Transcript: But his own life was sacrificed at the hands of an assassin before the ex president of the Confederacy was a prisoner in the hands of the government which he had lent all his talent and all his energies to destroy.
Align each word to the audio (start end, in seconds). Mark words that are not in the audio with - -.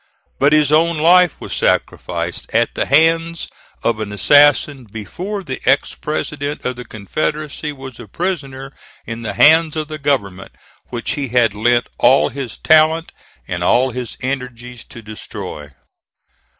But 0.39 0.51
his 0.51 0.71
own 0.71 0.97
life 0.97 1.39
was 1.39 1.53
sacrificed 1.53 2.49
at 2.55 2.73
the 2.73 2.87
hands 2.87 3.47
of 3.83 3.99
an 3.99 4.11
assassin 4.11 4.85
before 4.85 5.43
the 5.43 5.61
ex 5.63 5.93
president 5.93 6.65
of 6.65 6.77
the 6.77 6.85
Confederacy 6.85 7.71
was 7.71 7.99
a 7.99 8.07
prisoner 8.07 8.71
in 9.05 9.21
the 9.21 9.33
hands 9.33 9.75
of 9.75 9.89
the 9.89 9.99
government 9.99 10.53
which 10.89 11.11
he 11.11 11.27
had 11.27 11.53
lent 11.53 11.85
all 11.99 12.29
his 12.29 12.57
talent 12.57 13.11
and 13.47 13.63
all 13.63 13.91
his 13.91 14.17
energies 14.23 14.83
to 14.85 15.03
destroy. 15.03 15.69